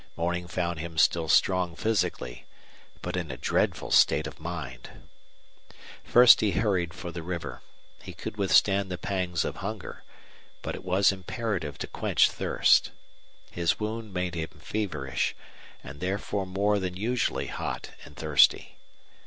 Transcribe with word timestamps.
Morning 0.15 0.47
found 0.47 0.79
him 0.79 0.97
still 0.97 1.29
strong 1.29 1.75
physically, 1.75 2.47
but 3.03 3.15
in 3.15 3.29
a 3.29 3.37
dreadful 3.37 3.91
state 3.91 4.25
of 4.25 4.39
mind. 4.39 4.89
First 6.03 6.41
he 6.41 6.53
hurried 6.53 6.91
for 6.95 7.11
the 7.11 7.21
river. 7.21 7.61
He 8.01 8.13
could 8.13 8.35
withstand 8.35 8.89
the 8.89 8.97
pangs 8.97 9.45
of 9.45 9.57
hunger, 9.57 10.03
but 10.63 10.73
it 10.73 10.83
was 10.83 11.11
imperative 11.11 11.77
to 11.77 11.85
quench 11.85 12.31
thirst. 12.31 12.89
His 13.51 13.79
wound 13.79 14.11
made 14.11 14.33
him 14.33 14.49
feverish, 14.59 15.35
and 15.83 15.99
therefore 15.99 16.47
more 16.47 16.79
than 16.79 16.97
usually 16.97 17.45
hot 17.45 17.91
and 18.03 18.17
thirsty. 18.17 18.79